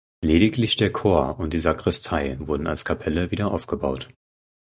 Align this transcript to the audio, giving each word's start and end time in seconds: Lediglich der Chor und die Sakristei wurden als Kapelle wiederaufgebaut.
Lediglich 0.25 0.77
der 0.77 0.91
Chor 0.91 1.37
und 1.37 1.53
die 1.53 1.59
Sakristei 1.59 2.35
wurden 2.39 2.65
als 2.65 2.85
Kapelle 2.85 3.29
wiederaufgebaut. 3.29 4.09